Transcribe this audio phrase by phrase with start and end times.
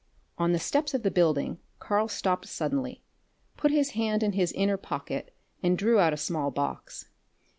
[0.39, 3.03] On the steps of the building Karl stopped suddenly,
[3.55, 5.31] put his hand in his inner pocket
[5.61, 7.05] and drew out a small box.